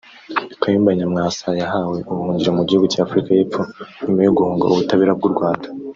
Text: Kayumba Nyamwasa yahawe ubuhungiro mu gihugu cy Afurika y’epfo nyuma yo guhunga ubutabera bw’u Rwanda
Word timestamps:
Kayumba 0.61 0.91
Nyamwasa 0.97 1.47
yahawe 1.61 1.97
ubuhungiro 2.11 2.51
mu 2.57 2.63
gihugu 2.67 2.85
cy 2.93 3.01
Afurika 3.03 3.29
y’epfo 3.33 3.61
nyuma 4.03 4.21
yo 4.25 4.33
guhunga 4.37 4.63
ubutabera 4.65 5.11
bw’u 5.17 5.33
Rwanda 5.35 5.67